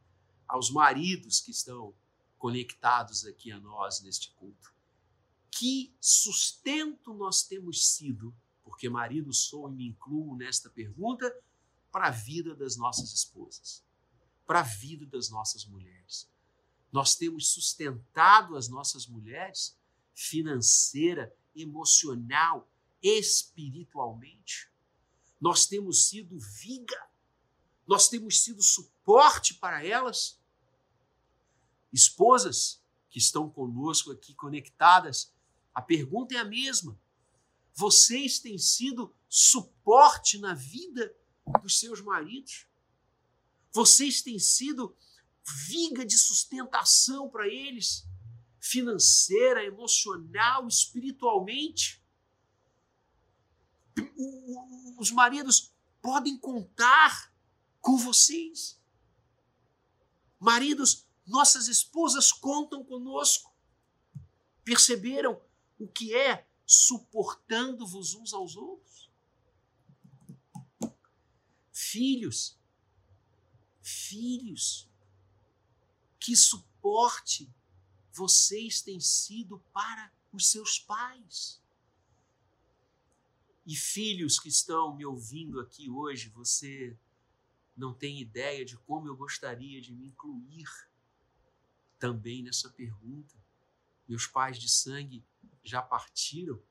[0.48, 1.94] Aos maridos que estão
[2.38, 4.74] conectados aqui a nós neste culto.
[5.50, 11.36] Que sustento nós temos sido, porque marido sou e me incluo nesta pergunta,
[11.92, 13.84] para a vida das nossas esposas,
[14.48, 16.28] para a vida das nossas mulheres.
[16.92, 19.78] Nós temos sustentado as nossas mulheres
[20.16, 22.68] financeira, emocional,
[23.04, 24.72] espiritualmente
[25.40, 27.08] nós temos sido viga,
[27.86, 30.40] nós temos sido suporte para elas.
[31.94, 35.32] Esposas que estão conosco aqui conectadas,
[35.74, 37.00] a pergunta é a mesma.
[37.74, 41.16] Vocês têm sido suporte na vida
[41.62, 42.68] dos seus maridos?
[43.78, 44.98] Vocês têm sido
[45.68, 48.08] viga de sustentação para eles,
[48.60, 52.04] financeira, emocional, espiritualmente?
[54.98, 57.32] os maridos podem contar
[57.80, 58.82] com vocês.
[60.40, 63.56] Maridos, nossas esposas contam conosco.
[64.64, 65.40] Perceberam
[65.78, 69.12] o que é suportando-vos uns aos outros?
[71.72, 72.58] Filhos,
[73.88, 74.90] filhos,
[76.20, 77.50] que suporte
[78.12, 81.62] vocês têm sido para os seus pais.
[83.66, 86.98] E filhos que estão me ouvindo aqui hoje, você
[87.76, 90.68] não tem ideia de como eu gostaria de me incluir
[91.98, 93.36] também nessa pergunta.
[94.08, 95.24] Meus pais de sangue
[95.64, 96.62] já partiram?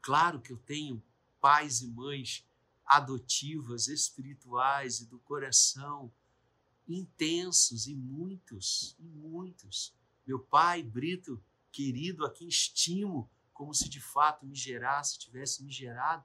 [0.00, 1.02] Claro que eu tenho
[1.40, 2.44] pais e mães
[2.84, 6.12] adotivas, espirituais e do coração
[6.88, 9.94] intensos e muitos, e muitos.
[10.26, 15.70] Meu pai, Brito, querido, a quem estimo como se de fato me gerasse, tivesse me
[15.70, 16.24] gerado,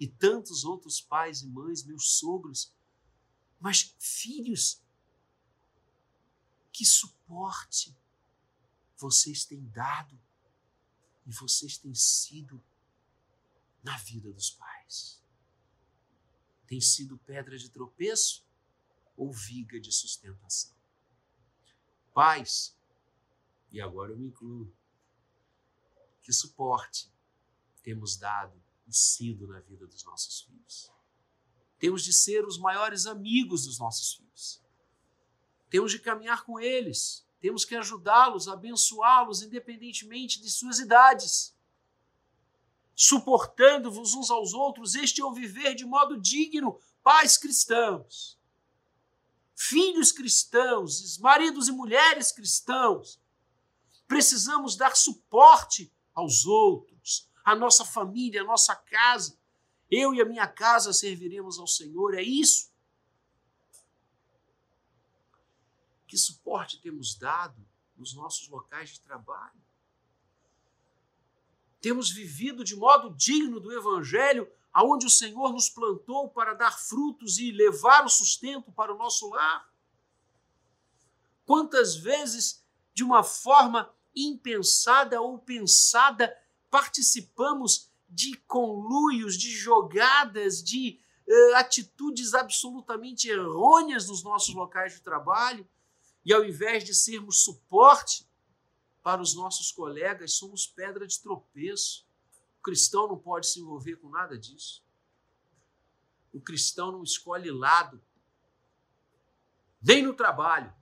[0.00, 2.72] e tantos outros pais e mães, meus sogros,
[3.60, 4.82] mas filhos
[6.72, 7.96] Que suporte
[8.96, 10.18] vocês têm dado
[11.24, 12.60] e vocês têm sido
[13.82, 15.22] na vida dos pais?
[16.66, 18.44] Tem sido pedra de tropeço
[19.22, 20.74] ou viga de sustentação?
[22.12, 22.76] Pais,
[23.70, 24.70] e agora eu me incluo,
[26.22, 27.08] que suporte
[27.82, 30.90] temos dado e sido na vida dos nossos filhos?
[31.78, 34.60] Temos de ser os maiores amigos dos nossos filhos.
[35.70, 41.56] Temos de caminhar com eles, temos que ajudá-los, abençoá-los, independentemente de suas idades.
[42.94, 48.38] Suportando-vos uns aos outros, este é o viver de modo digno, pais cristãos,
[49.68, 53.20] filhos cristãos, maridos e mulheres cristãos.
[54.06, 59.38] Precisamos dar suporte aos outros, à nossa família, à nossa casa.
[59.90, 62.72] Eu e a minha casa serviremos ao Senhor, é isso
[66.12, 69.58] Que suporte temos dado nos nossos locais de trabalho?
[71.80, 77.38] Temos vivido de modo digno do Evangelho, aonde o Senhor nos plantou para dar frutos
[77.38, 79.70] e levar o sustento para o nosso lar?
[81.44, 82.64] Quantas vezes,
[82.94, 86.34] de uma forma impensada ou pensada,
[86.70, 95.68] participamos de conluios, de jogadas, de uh, atitudes absolutamente errôneas nos nossos locais de trabalho?
[96.24, 98.26] E ao invés de sermos suporte
[99.02, 102.06] para os nossos colegas, somos pedra de tropeço.
[102.62, 104.84] Cristão não pode se envolver com nada disso.
[106.32, 108.02] O cristão não escolhe lado,
[109.82, 110.72] nem no trabalho.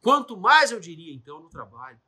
[0.00, 2.00] Quanto mais eu diria, então, no trabalho,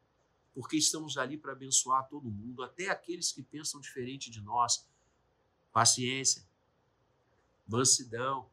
[0.52, 4.88] porque estamos ali para abençoar todo mundo, até aqueles que pensam diferente de nós.
[5.72, 6.46] Paciência,
[7.66, 8.50] mansidão,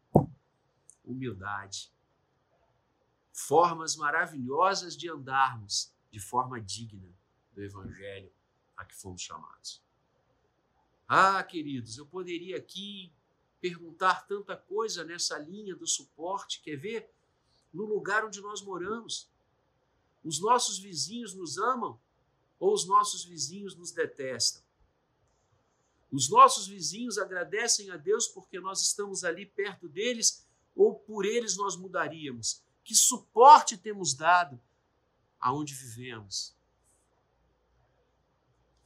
[1.03, 1.91] humildade
[3.33, 7.09] formas maravilhosas de andarmos de forma digna
[7.53, 8.31] do Evangelho
[8.77, 9.81] a que fomos chamados.
[11.13, 13.11] Ah, queridos, eu poderia aqui
[13.59, 17.13] perguntar tanta coisa nessa linha do suporte, quer ver?
[17.73, 19.29] No lugar onde nós moramos.
[20.23, 21.99] Os nossos vizinhos nos amam
[22.57, 24.63] ou os nossos vizinhos nos detestam?
[26.09, 31.57] Os nossos vizinhos agradecem a Deus porque nós estamos ali perto deles ou por eles
[31.57, 32.63] nós mudaríamos?
[32.85, 34.57] Que suporte temos dado
[35.41, 36.55] aonde vivemos?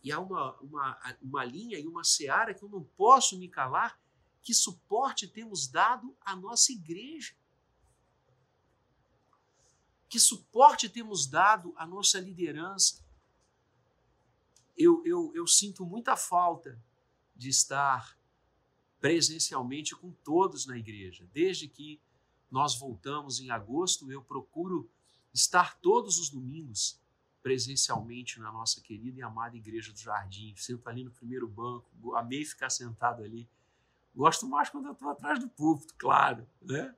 [0.05, 3.99] E há uma, uma, uma linha e uma seara que eu não posso me calar.
[4.43, 7.33] Que suporte temos dado à nossa igreja?
[10.07, 13.03] Que suporte temos dado à nossa liderança?
[14.77, 16.79] Eu, eu, eu sinto muita falta
[17.35, 18.15] de estar
[19.01, 21.99] presencialmente com todos na igreja, desde que
[22.51, 24.11] nós voltamos em agosto.
[24.11, 24.87] Eu procuro
[25.33, 26.99] estar todos os domingos
[27.45, 30.55] presencialmente na nossa querida e amada Igreja do Jardim.
[30.57, 33.47] Sento ali no primeiro banco, amei ficar sentado ali.
[34.15, 36.95] Gosto mais quando eu estou atrás do púlpito, claro, né?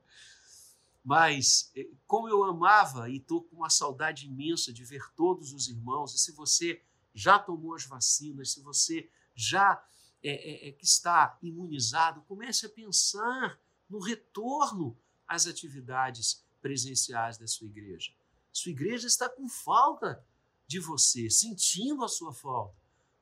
[1.04, 5.68] Mas eh, como eu amava e estou com uma saudade imensa de ver todos os
[5.68, 6.80] irmãos, e se você
[7.12, 9.84] já tomou as vacinas, se você já
[10.22, 14.96] é, é, que está imunizado, comece a pensar no retorno
[15.26, 18.14] as atividades presenciais da sua igreja.
[18.50, 20.24] Sua igreja está com falta
[20.68, 22.76] de você, sentindo a sua falta.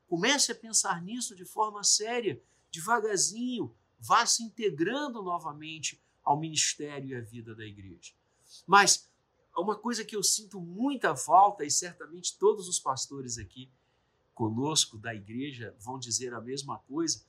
[0.05, 7.15] Comece a pensar nisso de forma séria, devagarzinho, vá se integrando novamente ao ministério e
[7.15, 8.13] à vida da igreja.
[8.65, 9.09] Mas
[9.57, 13.71] uma coisa que eu sinto muita falta, e certamente todos os pastores aqui
[14.33, 17.25] conosco da igreja vão dizer a mesma coisa,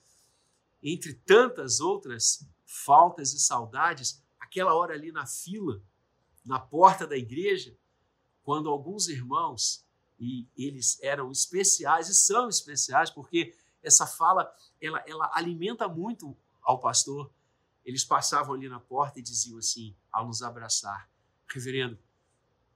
[0.83, 5.83] entre tantas outras faltas e saudades, aquela hora ali na fila,
[6.45, 7.77] na porta da igreja,
[8.43, 9.87] quando alguns irmãos,
[10.19, 16.81] e eles eram especiais e são especiais, porque essa fala ela, ela alimenta muito ao
[16.81, 17.31] pastor.
[17.85, 21.09] Eles passavam ali na porta e diziam assim, ao nos abraçar:
[21.47, 21.99] Reverendo,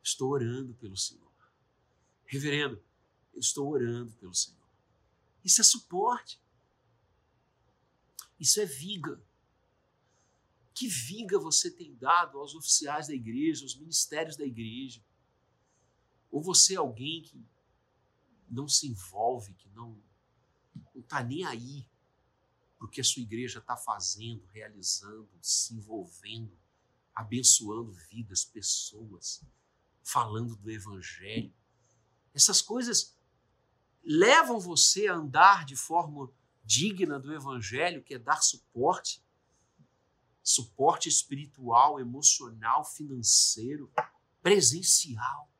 [0.03, 1.31] estou orando pelo Senhor.
[2.25, 2.83] Reverendo,
[3.35, 4.63] eu estou orando pelo Senhor.
[5.45, 6.41] Isso é suporte.
[8.39, 9.21] Isso é viga.
[10.75, 15.03] Que viga você tem dado aos oficiais da igreja, aos ministérios da igreja?
[16.33, 17.47] Ou você é alguém que
[18.49, 20.03] não se envolve, que não
[20.97, 21.87] está nem aí
[22.79, 26.59] para o que a sua igreja está fazendo, realizando, se envolvendo,
[27.15, 29.45] abençoando vidas, pessoas,
[30.03, 31.55] falando do evangelho.
[32.35, 33.15] Essas coisas
[34.03, 36.33] levam você a andar de forma
[36.65, 39.23] digna do evangelho, que é dar suporte
[40.43, 43.93] suporte espiritual, emocional, financeiro.
[44.43, 45.52] presencial.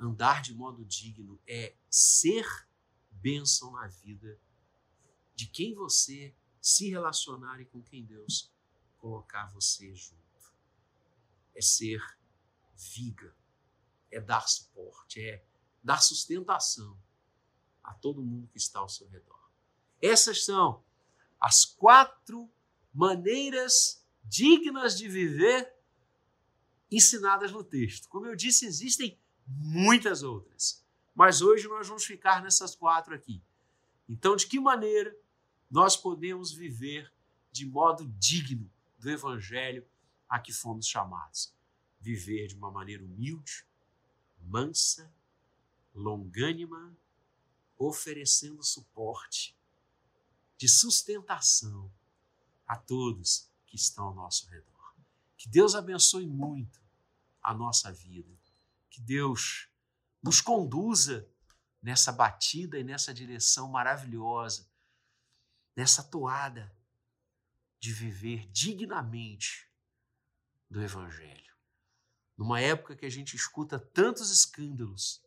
[0.00, 2.46] Andar de modo digno é ser
[3.10, 4.40] bênção na vida
[5.34, 8.50] de quem você se relacionar e com quem Deus
[8.96, 10.18] colocar você junto.
[11.54, 12.00] É ser
[12.74, 13.36] viga,
[14.10, 15.44] é dar suporte, é
[15.82, 16.98] dar sustentação
[17.84, 19.50] a todo mundo que está ao seu redor.
[20.00, 20.82] Essas são
[21.38, 22.50] as quatro
[22.92, 25.74] maneiras dignas de viver
[26.90, 28.08] ensinadas no texto.
[28.08, 29.18] Como eu disse, existem
[29.58, 30.84] muitas outras,
[31.14, 33.42] mas hoje nós vamos ficar nessas quatro aqui.
[34.08, 35.16] Então, de que maneira
[35.70, 37.12] nós podemos viver
[37.50, 39.86] de modo digno do evangelho
[40.28, 41.52] a que fomos chamados?
[42.00, 43.64] Viver de uma maneira humilde,
[44.40, 45.12] mansa,
[45.94, 46.96] longânima,
[47.76, 49.56] oferecendo suporte
[50.56, 51.90] de sustentação
[52.66, 54.94] a todos que estão ao nosso redor.
[55.36, 56.80] Que Deus abençoe muito
[57.42, 58.39] a nossa vida.
[58.90, 59.70] Que Deus
[60.22, 61.26] nos conduza
[61.80, 64.70] nessa batida e nessa direção maravilhosa,
[65.74, 66.76] nessa toada
[67.78, 69.70] de viver dignamente
[70.68, 71.54] do Evangelho.
[72.36, 75.22] Numa época que a gente escuta tantos escândalos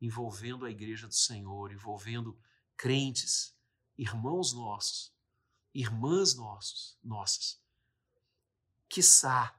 [0.00, 2.40] envolvendo a igreja do Senhor, envolvendo
[2.76, 3.56] crentes
[3.96, 5.12] irmãos nossos,
[5.74, 7.60] irmãs nossos, nossas,
[8.88, 9.58] quiçá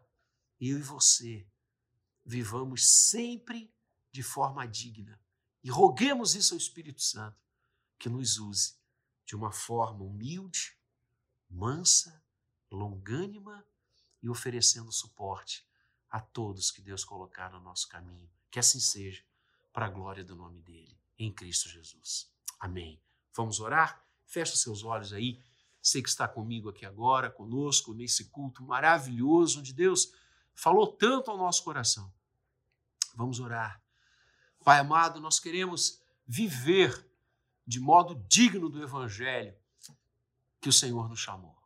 [0.60, 1.46] eu e você
[2.30, 3.74] vivamos sempre
[4.12, 5.20] de forma digna
[5.64, 7.44] e roguemos isso ao Espírito Santo,
[7.98, 8.76] que nos use
[9.26, 10.78] de uma forma humilde,
[11.50, 12.24] mansa,
[12.72, 13.66] longânima
[14.22, 15.68] e oferecendo suporte
[16.08, 18.30] a todos que Deus colocar no nosso caminho.
[18.52, 19.24] Que assim seja,
[19.74, 22.32] para a glória do nome dele, em Cristo Jesus.
[22.60, 23.02] Amém.
[23.36, 24.06] Vamos orar?
[24.26, 25.44] Fecha seus olhos aí.
[25.82, 30.14] Sei que está comigo aqui agora, conosco, nesse culto maravilhoso, onde Deus
[30.54, 32.14] falou tanto ao nosso coração.
[33.16, 33.82] Vamos orar.
[34.64, 37.08] Pai amado, nós queremos viver
[37.66, 39.56] de modo digno do Evangelho
[40.62, 41.58] que o Senhor nos chamou.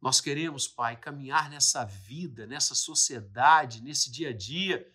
[0.00, 4.92] Nós queremos, Pai, caminhar nessa vida, nessa sociedade, nesse dia a dia,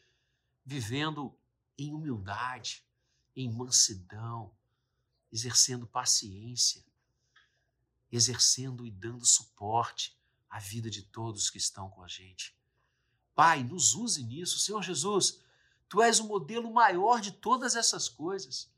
[0.66, 1.38] vivendo
[1.78, 2.84] em humildade,
[3.36, 4.52] em mansidão,
[5.32, 6.84] exercendo paciência,
[8.12, 10.18] exercendo e dando suporte
[10.50, 12.56] à vida de todos que estão com a gente.
[13.34, 14.60] Pai, nos use nisso.
[14.60, 15.42] Senhor Jesus,
[15.92, 18.72] tu és o modelo maior de todas essas coisas.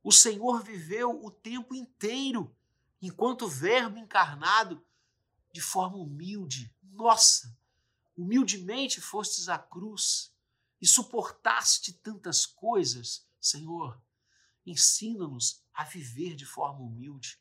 [0.00, 2.54] O Senhor viveu o tempo inteiro,
[3.02, 4.80] enquanto Verbo encarnado,
[5.52, 6.72] de forma humilde.
[6.84, 7.52] Nossa,
[8.16, 10.32] humildemente fostes à cruz
[10.80, 14.00] e suportaste tantas coisas, Senhor.
[14.64, 17.40] Ensina-nos a viver de forma humilde.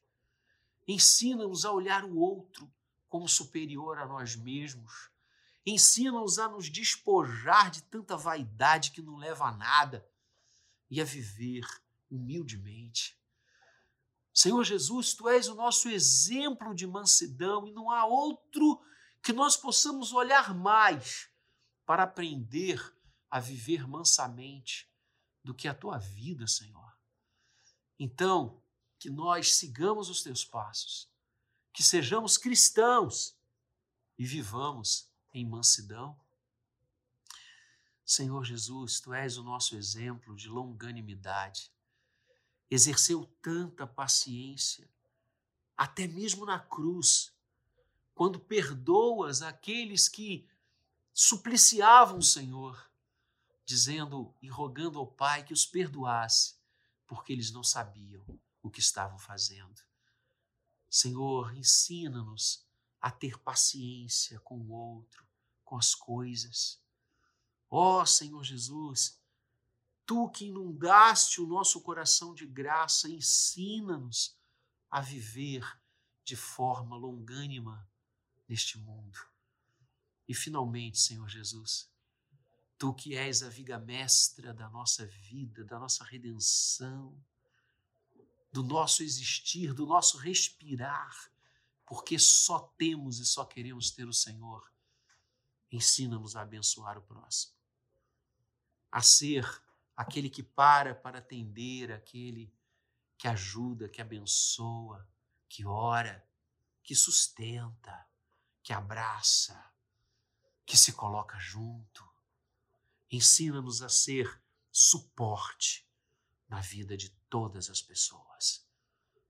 [0.88, 2.74] Ensina-nos a olhar o outro
[3.08, 5.12] como superior a nós mesmos.
[5.66, 10.07] Ensina-nos a nos despojar de tanta vaidade que não leva a nada
[10.89, 11.66] e a viver
[12.09, 13.20] humildemente.
[14.34, 18.82] Senhor Jesus, tu és o nosso exemplo de mansidão e não há outro
[19.24, 21.30] que nós possamos olhar mais
[21.86, 22.93] para aprender
[23.32, 24.88] a viver mansamente
[25.43, 26.95] do que a tua vida, Senhor.
[27.97, 28.61] Então,
[28.99, 31.09] que nós sigamos os teus passos,
[31.74, 33.36] que sejamos cristãos
[34.18, 35.09] e vivamos
[35.40, 36.18] em mansidão.
[38.06, 41.72] Senhor Jesus, tu és o nosso exemplo de longanimidade.
[42.70, 44.90] Exerceu tanta paciência,
[45.78, 47.34] até mesmo na cruz,
[48.14, 50.48] quando perdoas aqueles que
[51.14, 52.90] supliciavam o Senhor,
[53.66, 56.56] dizendo e rogando ao Pai que os perdoasse
[57.08, 58.24] porque eles não sabiam
[58.62, 59.82] o que estavam fazendo.
[60.90, 62.66] Senhor, ensina-nos
[63.02, 65.24] a ter paciência com o outro,
[65.66, 66.82] com as coisas.
[67.70, 69.20] Ó oh, Senhor Jesus,
[70.05, 74.38] tu que inundaste o nosso coração de graça, ensina-nos
[74.89, 75.68] a viver
[76.24, 77.86] de forma longânima
[78.47, 79.20] neste mundo.
[80.28, 81.89] E finalmente, Senhor Jesus,
[82.78, 87.18] Tu que és a viga mestra da nossa vida, da nossa redenção,
[88.51, 91.32] do nosso existir, do nosso respirar,
[91.86, 94.70] porque só temos e só queremos ter o Senhor.
[95.76, 97.53] Ensina-nos a abençoar o próximo,
[98.91, 99.45] a ser
[99.95, 102.53] aquele que para para atender, aquele
[103.17, 105.07] que ajuda, que abençoa,
[105.47, 106.26] que ora,
[106.84, 108.07] que sustenta,
[108.61, 109.71] que abraça,
[110.65, 112.15] que se coloca junto
[113.15, 115.88] Ensina-nos a ser suporte
[116.49, 118.67] na vida de todas as pessoas.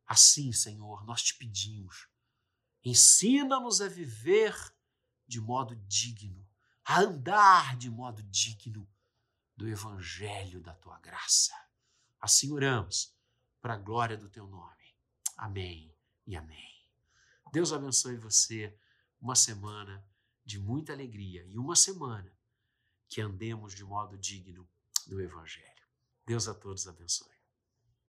[0.07, 2.07] Assim, Senhor, nós te pedimos,
[2.83, 4.55] ensina-nos a viver
[5.27, 6.47] de modo digno,
[6.83, 8.87] a andar de modo digno
[9.55, 11.53] do evangelho da tua graça.
[12.19, 13.15] Assim oramos,
[13.61, 14.95] para a glória do teu nome.
[15.37, 15.95] Amém
[16.27, 16.75] e amém.
[17.51, 18.77] Deus abençoe você.
[19.19, 20.05] Uma semana
[20.45, 22.31] de muita alegria e uma semana
[23.09, 24.69] que andemos de modo digno
[25.07, 25.65] do Evangelho.
[26.25, 27.34] Deus a todos abençoe.